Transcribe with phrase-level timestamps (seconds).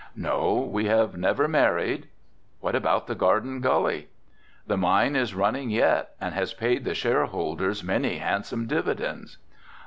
[0.15, 2.07] "No, we have never married."
[2.59, 4.07] "What about the Garden Gully?"
[4.65, 9.37] "The mine is running yet and has paid the shareholders many handsome dividends."